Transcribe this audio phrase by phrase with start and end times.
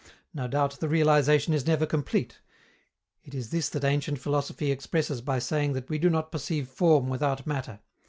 [0.33, 2.39] No doubt the realization is never complete:
[3.23, 7.07] it is this that ancient philosophy expresses by saying that we do not perceive form
[7.07, 7.81] without matter.